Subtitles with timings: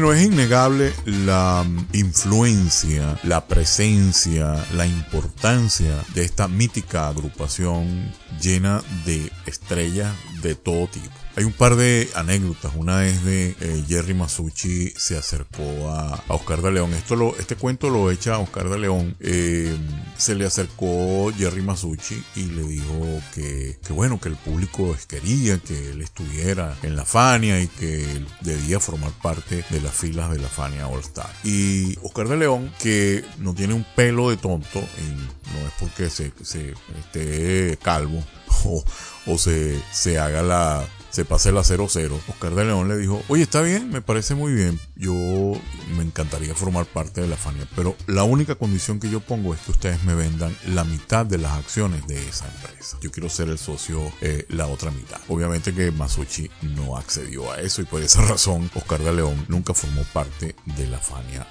[0.00, 9.32] Bueno, es innegable la influencia, la presencia, la importancia de esta mítica agrupación llena de
[9.46, 11.10] estrellas de todo tipo.
[11.38, 12.72] Hay un par de anécdotas.
[12.74, 16.92] Una es de eh, Jerry Masucci se acercó a, Oscar de León.
[16.94, 19.16] Esto este cuento lo echa Oscar de León.
[19.20, 19.76] Eh,
[20.16, 25.60] se le acercó Jerry Masucci y le dijo que, que, bueno, que el público quería
[25.60, 28.04] que él estuviera en la Fania y que
[28.40, 31.30] debía formar parte de las filas de la Fania All Star.
[31.44, 36.10] Y Oscar de León, que no tiene un pelo de tonto, y no es porque
[36.10, 38.24] se, se esté calvo
[38.64, 38.84] o,
[39.26, 42.10] o se, se haga la se pase la 0-0.
[42.28, 46.54] Oscar de León le dijo, oye, está bien, me parece muy bien, yo me encantaría
[46.54, 50.04] formar parte de la Fania, pero la única condición que yo pongo es que ustedes
[50.04, 52.98] me vendan la mitad de las acciones de esa empresa.
[53.00, 55.20] Yo quiero ser el socio eh, la otra mitad.
[55.28, 59.74] Obviamente que Masucci no accedió a eso y por esa razón Oscar de León nunca
[59.74, 61.46] formó parte de la Fania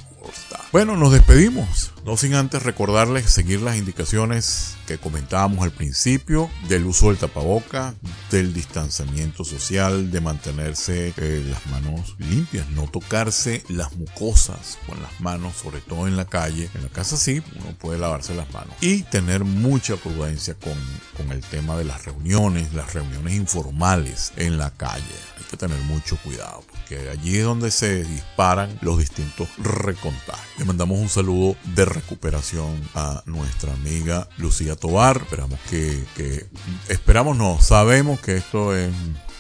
[0.71, 1.93] bueno, nos despedimos.
[2.07, 7.95] No sin antes recordarles seguir las indicaciones que comentábamos al principio del uso del tapaboca,
[8.31, 15.19] del distanciamiento social, de mantenerse eh, las manos limpias, no tocarse las mucosas con las
[15.19, 16.69] manos, sobre todo en la calle.
[16.75, 18.73] En la casa sí, uno puede lavarse las manos.
[18.79, 20.77] Y tener mucha prudencia con,
[21.17, 25.03] con el tema de las reuniones, las reuniones informales en la calle.
[25.37, 30.57] Hay que tener mucho cuidado porque allí es donde se disparan los distintos recontagios.
[30.57, 35.17] Le mandamos un saludo de recuperación a nuestra amiga Lucía Tobar.
[35.17, 36.45] Esperamos que, que
[36.89, 38.91] esperamos no, sabemos que esto es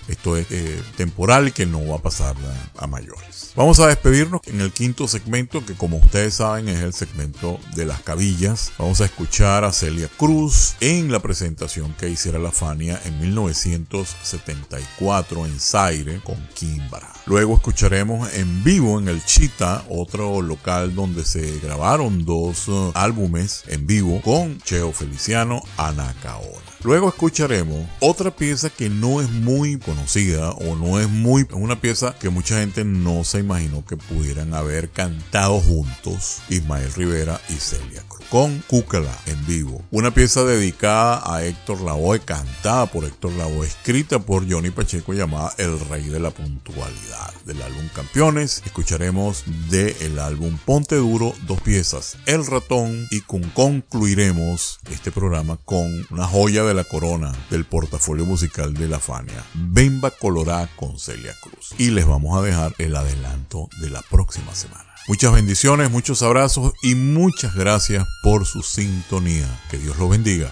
[0.07, 2.35] esto es eh, temporal que no va a pasar
[2.77, 3.51] a, mayores.
[3.55, 7.85] Vamos a despedirnos en el quinto segmento que como ustedes saben es el segmento de
[7.85, 8.71] las cabillas.
[8.77, 15.45] Vamos a escuchar a Celia Cruz en la presentación que hiciera la Fania en 1974
[15.45, 17.11] en Zaire con Kimbara.
[17.25, 23.65] Luego escucharemos en vivo en el Chita, otro local donde se grabaron dos uh, álbumes
[23.67, 26.66] en vivo con Cheo Feliciano, Anacaona.
[26.83, 32.15] Luego escucharemos otra pieza que no es muy conocida o no es muy una pieza
[32.19, 38.03] que mucha gente no se imaginó que pudieran haber cantado juntos Ismael Rivera y Celia
[38.07, 39.83] Cruz con Cúcala en vivo.
[39.91, 45.53] Una pieza dedicada a Héctor Lavoe, cantada por Héctor Lavoe, escrita por Johnny Pacheco llamada
[45.57, 47.33] El Rey de la Puntualidad.
[47.45, 53.41] Del álbum Campeones escucharemos del el álbum Ponte Duro dos piezas, El Ratón y con
[53.49, 59.43] concluiremos este programa con una joya de la corona del portafolio musical de la Fania,
[59.53, 61.73] Bemba Colorá con Celia Cruz.
[61.77, 64.86] Y les vamos a dejar el adelanto de la próxima semana.
[65.07, 69.47] Muchas bendiciones, muchos abrazos y muchas gracias por su sintonía.
[69.69, 70.51] Que Dios los bendiga.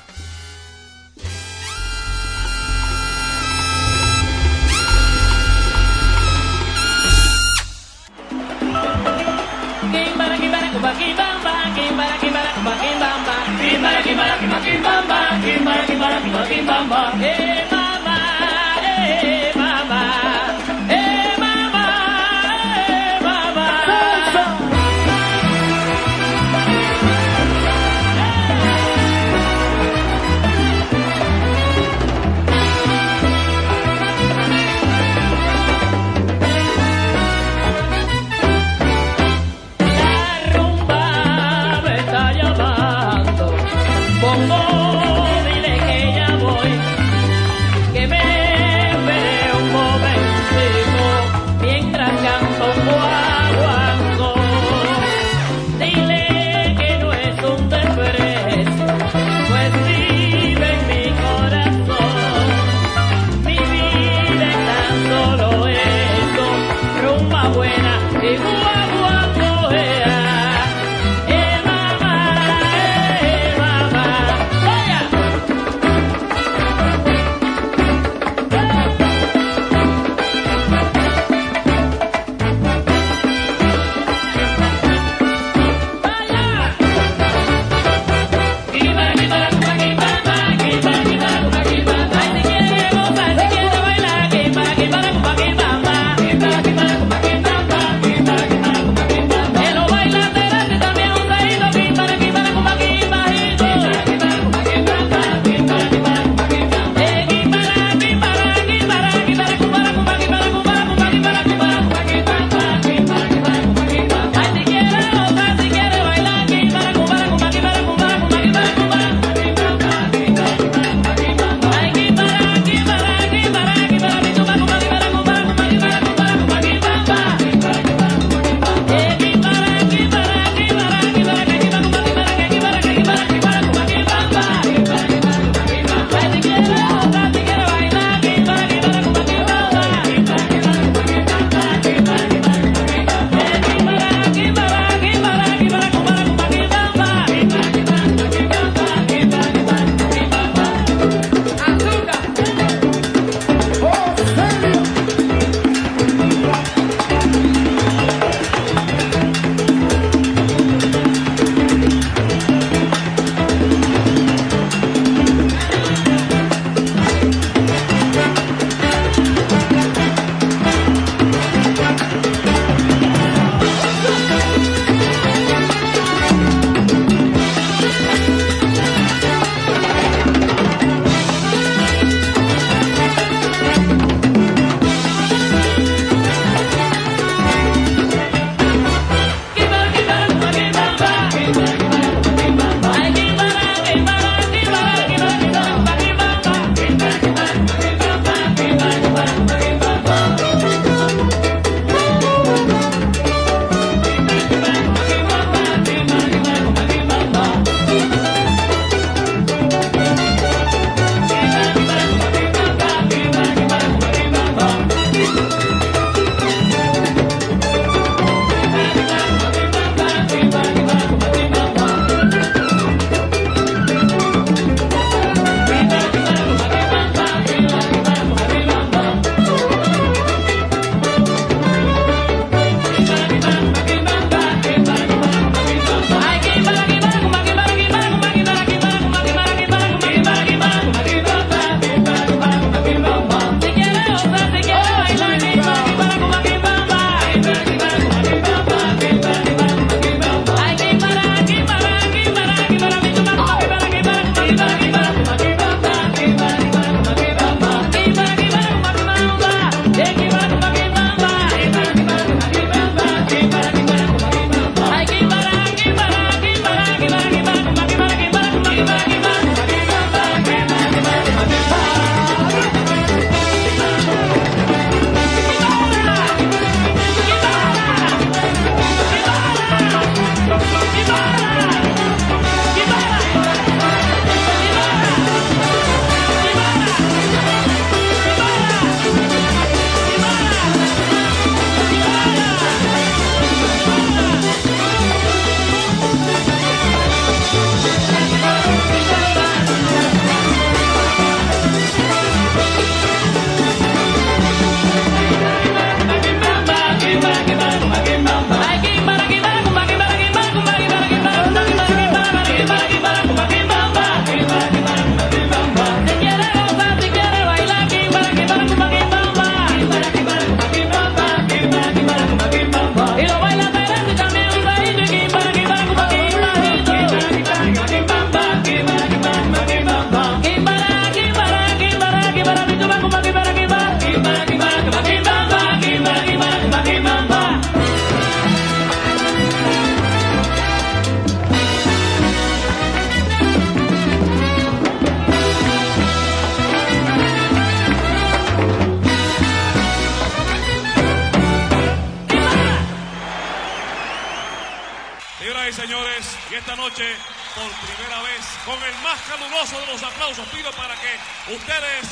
[358.05, 360.47] vez con el más caluroso de los aplausos.
[360.49, 361.17] Pido para que
[361.53, 362.07] ustedes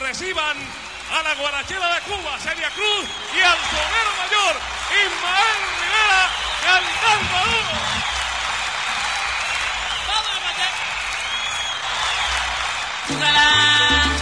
[0.00, 0.56] reciban
[1.12, 4.56] a la guarachera de Cuba, Celia Cruz, y al sonero mayor,
[4.90, 6.30] Ismael Rivera,
[6.62, 7.74] cantando duro.
[13.66, 14.19] Vamos,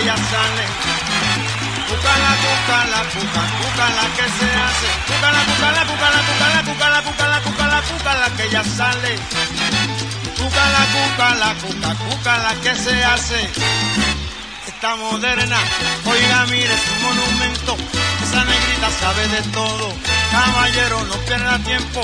[0.00, 0.64] ella sale.
[1.88, 4.88] Cúcala, cúcala, cuca, cúcala que se hace.
[5.08, 9.12] Cúcala, cúcala, cúcala, cúcala, cúcala, cúcala, cúcala, cúcala que ella sale.
[10.38, 13.50] Cúcala, cúcala, cuca, cúcala que se hace.
[14.66, 15.58] Está moderna,
[16.06, 17.76] oiga, mire, es un monumento.
[18.22, 19.92] Esa negrita sabe de todo.
[20.30, 22.00] Caballero, no pierda tiempo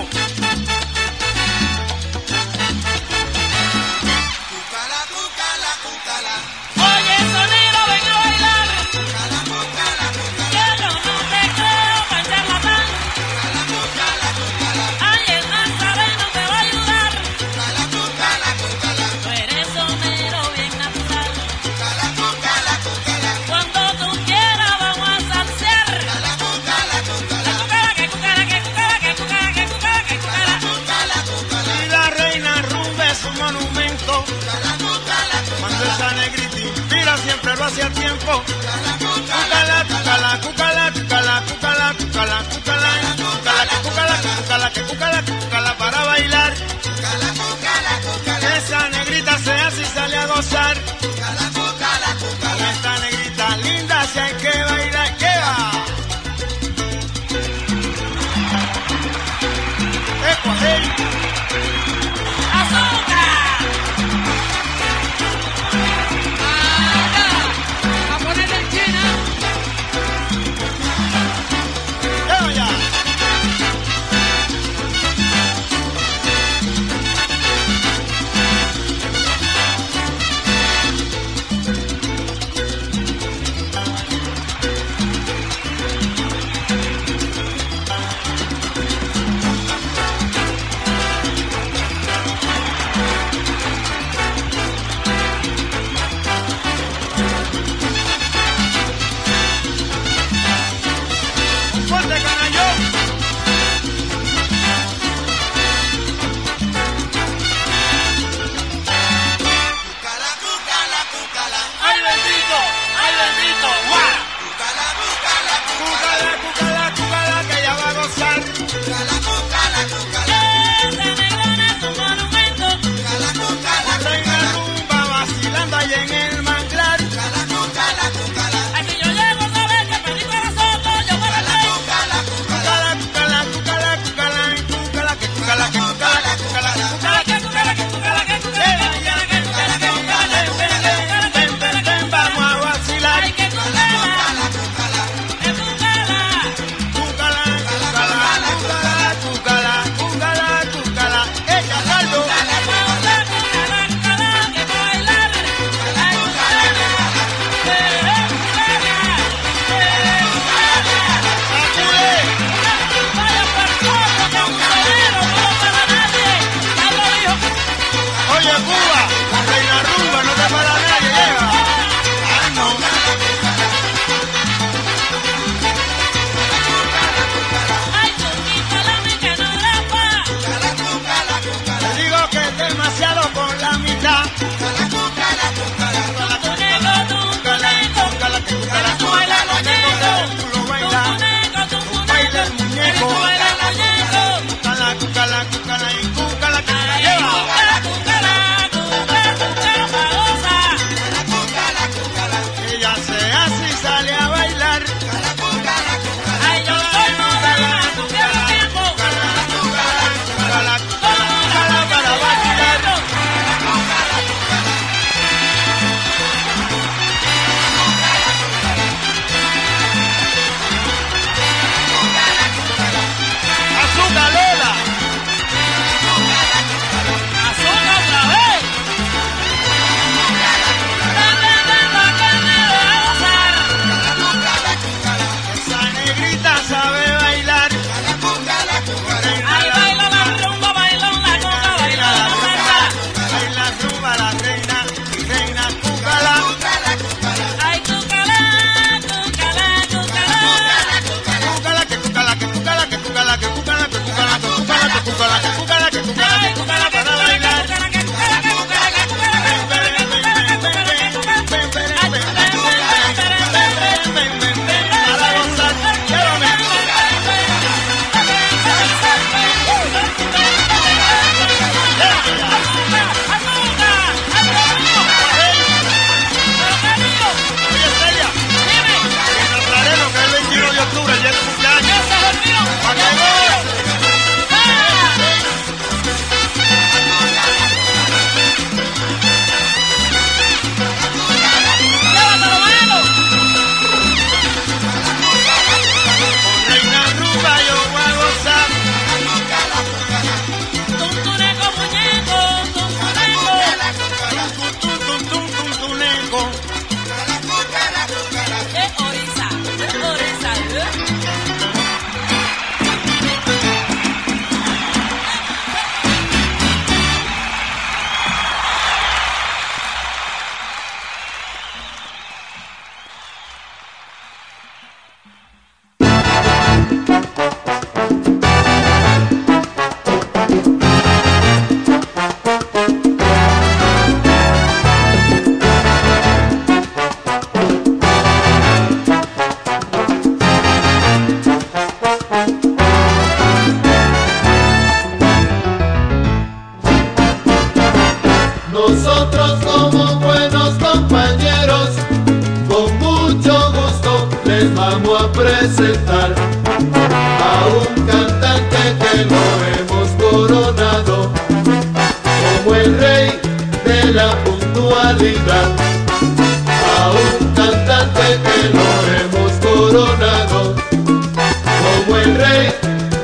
[372.37, 372.73] rey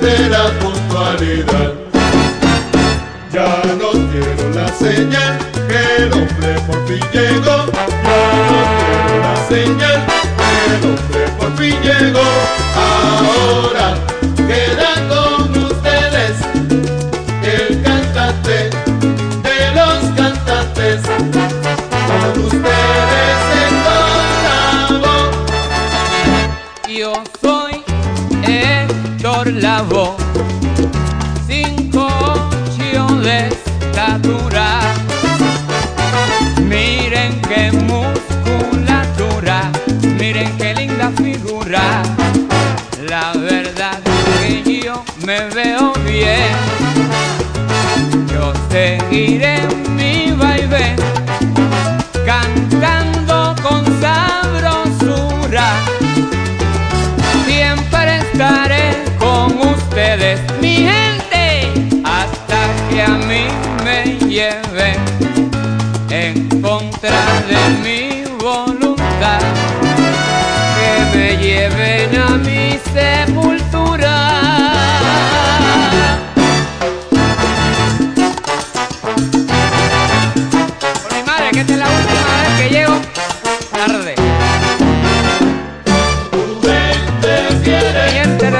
[0.00, 1.73] de la puntualidad.
[3.33, 5.38] Ya no quiero la señal
[5.69, 7.57] que el hombre por fin llegó.
[7.73, 8.19] Ya
[8.50, 9.99] no quiero la señal
[10.38, 12.26] que el hombre por fin llegó.
[12.75, 13.95] Ahora
[48.73, 49.92] seguiremos.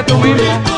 [0.07, 0.72] do Willy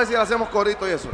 [0.00, 1.08] ver si le hacemos corito y eso.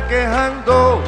[0.00, 1.02] Quejando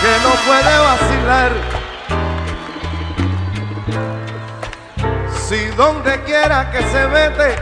[0.00, 1.52] que no puede vacilar.
[5.46, 7.56] Si donde quiera que se mete,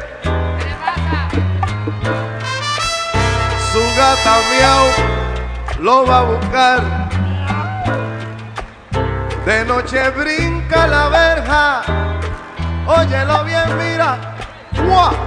[3.72, 4.86] su gata miau
[5.80, 6.80] lo va a buscar.
[9.44, 11.82] De noche brinca la verja,
[12.86, 14.16] óyelo bien, mira,
[14.72, 15.21] ¡fua!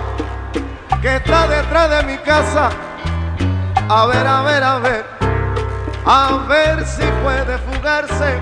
[1.06, 2.72] Que está detrás de mi casa.
[3.88, 5.06] A ver, a ver, a ver,
[6.04, 8.42] a ver si puede fugarse.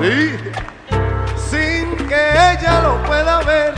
[0.00, 0.36] Sí,
[1.36, 3.74] sin que ella lo pueda ver.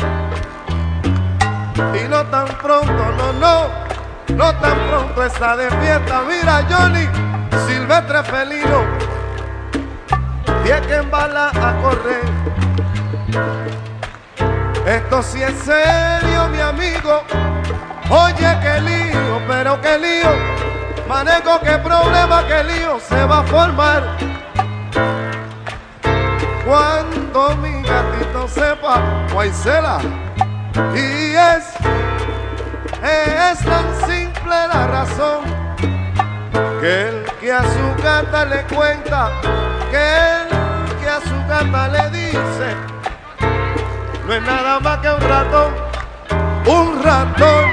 [2.02, 3.68] Y no tan pronto, no, no,
[4.34, 6.22] no tan pronto está de fiesta.
[6.26, 7.06] Mira, Johnny,
[7.66, 8.82] Silvestre Felino,
[10.64, 13.69] tiene que embala a correr.
[14.90, 17.22] Esto sí es serio, mi amigo.
[18.10, 20.32] Oye, qué lío, pero qué lío.
[21.08, 24.02] Manejo, qué problema, qué lío se va a formar.
[26.66, 29.00] Cuando mi gatito sepa,
[29.32, 30.00] guaycela.
[30.92, 31.66] Y es,
[33.00, 35.44] es tan simple la razón
[36.80, 39.30] que el que a su gata le cuenta,
[39.92, 42.90] que el que a su gata le dice
[44.30, 45.74] no es nada más que un ratón,
[46.64, 47.70] un ratón.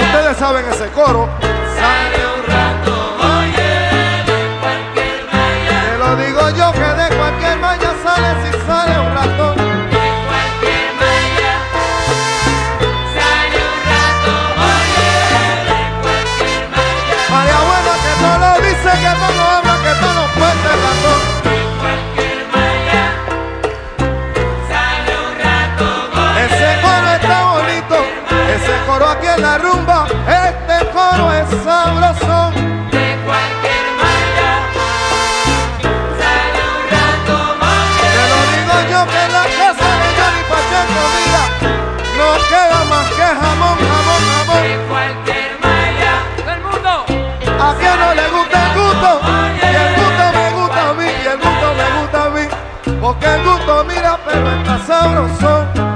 [0.00, 1.28] Ustedes saben ese coro.
[54.32, 55.91] Pero está sabrosón.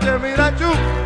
[0.00, 0.99] Noche, mira chu.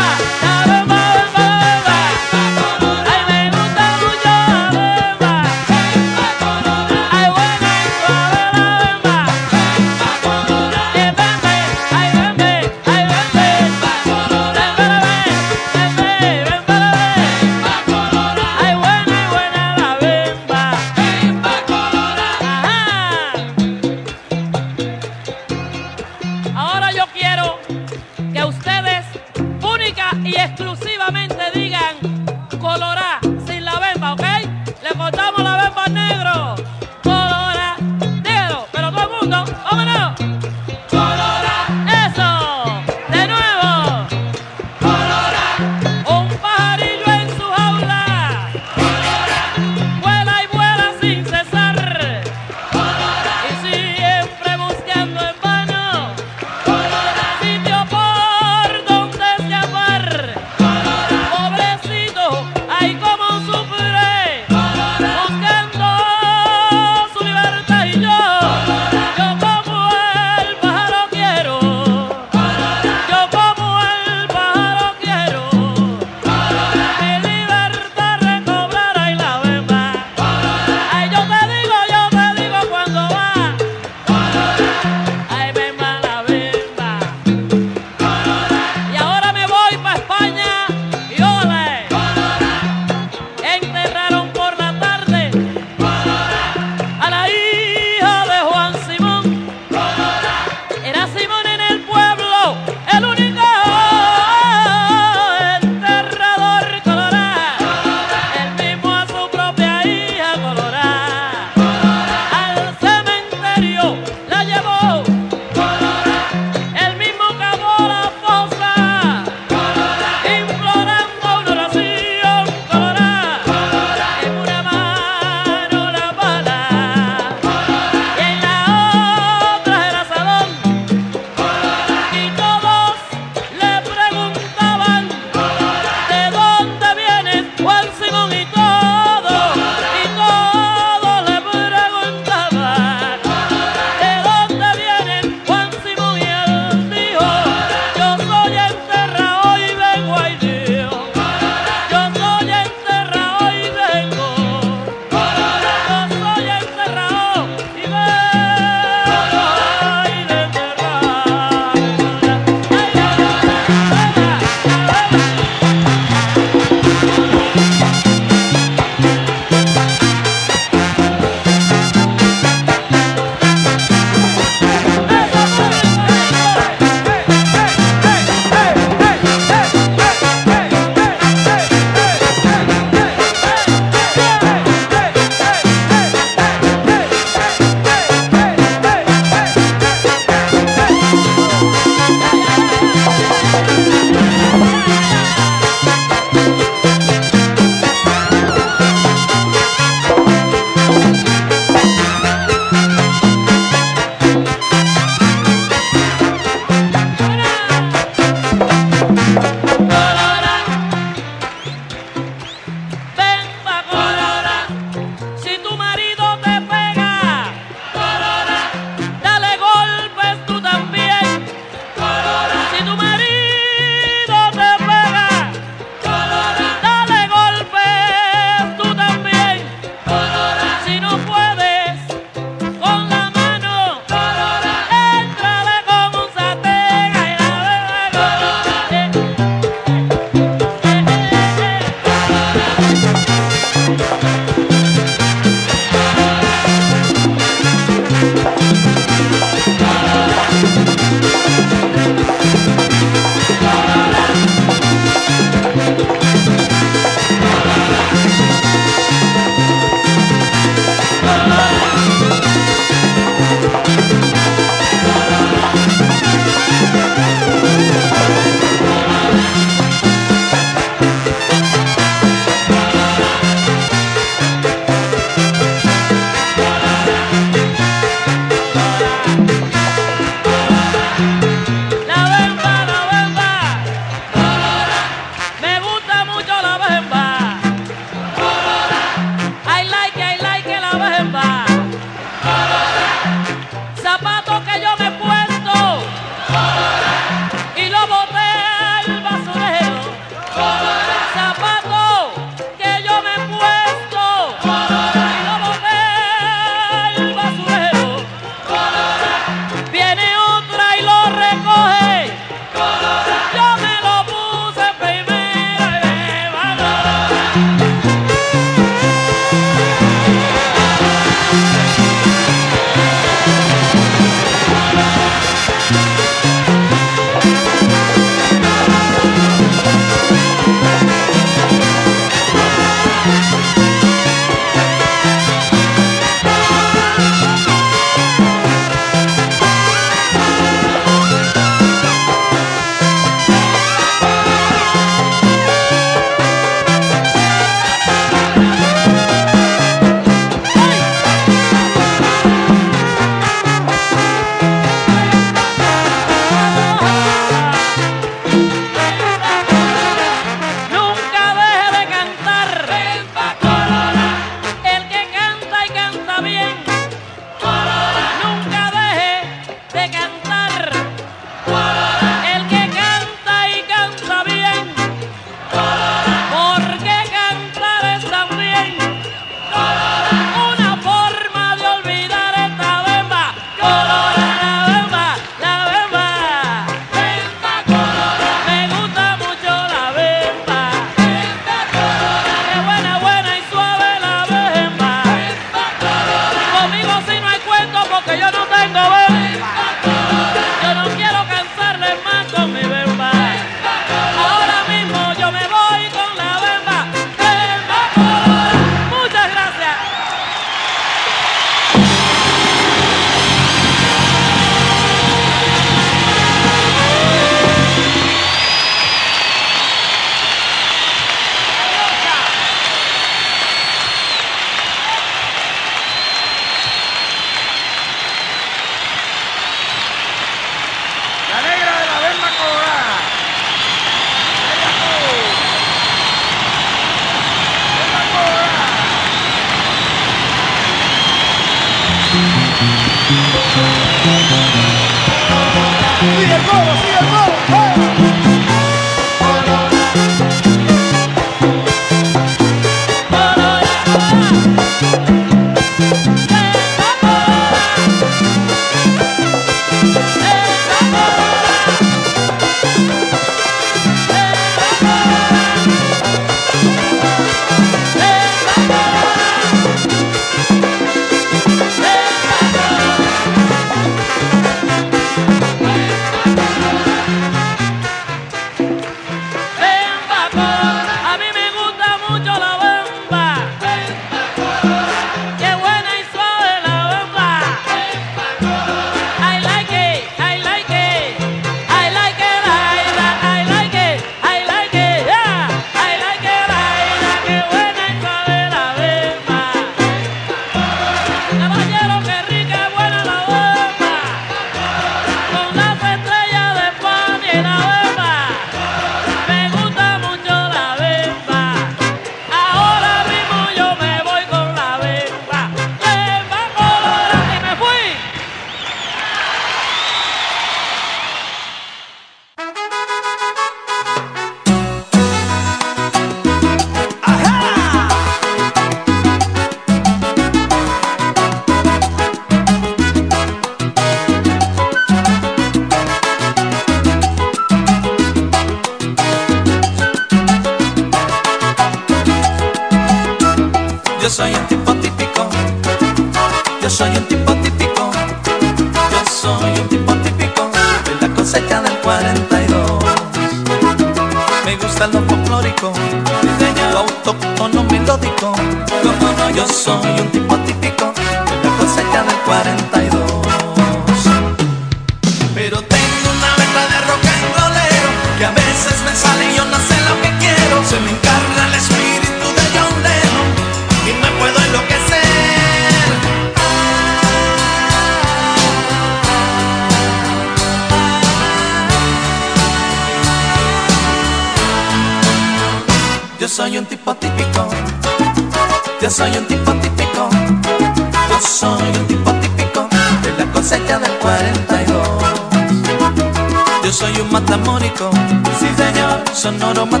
[598.58, 599.22] Sí, señor.
[599.32, 600.00] Sonoro más.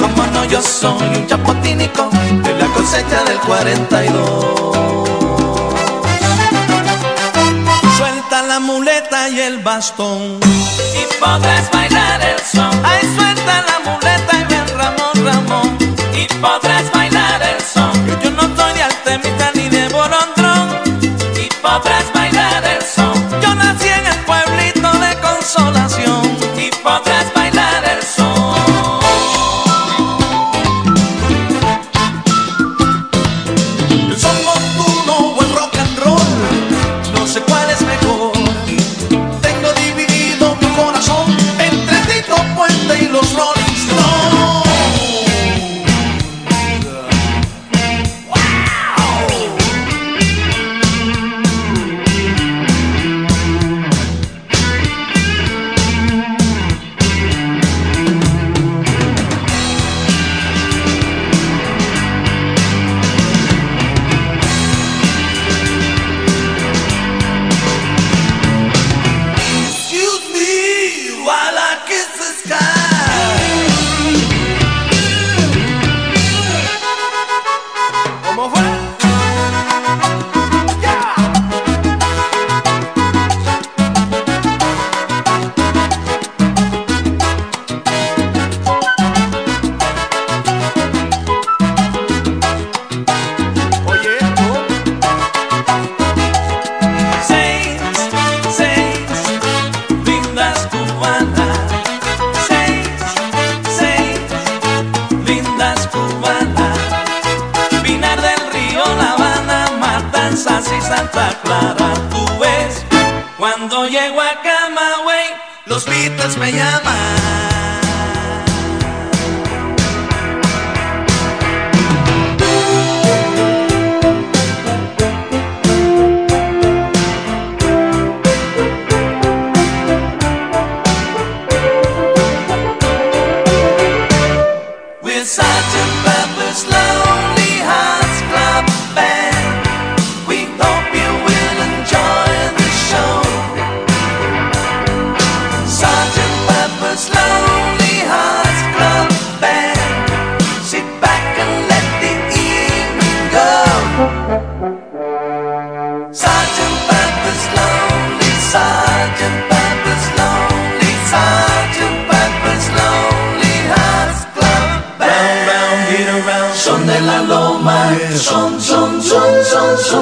[0.00, 4.76] Como no, yo soy un chapotínico de la cosecha del 42.
[7.96, 10.40] Suelta la muleta y el bastón.
[10.40, 12.70] Y podrás bailar el son.
[12.84, 15.78] Ay, suelta la muleta y ven Ramón, Ramón.
[16.14, 17.09] Y podrás bailar.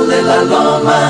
[0.08, 1.08] de la loma.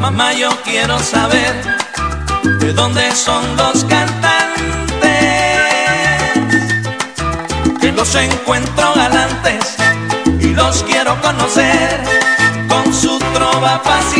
[0.00, 1.54] Mamá, yo quiero saber
[2.60, 3.67] de dónde son los
[7.98, 9.76] Los encuentro galantes
[10.38, 12.00] y los quiero conocer
[12.68, 14.17] con su trova fácil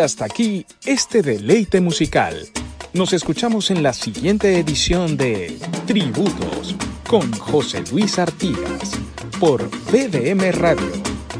[0.00, 2.48] hasta aquí este deleite musical.
[2.92, 6.74] Nos escuchamos en la siguiente edición de Tributos
[7.08, 8.92] con José Luis Artigas
[9.38, 10.90] por BDM Radio.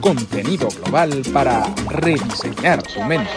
[0.00, 3.30] Contenido global para rediseñar su mente.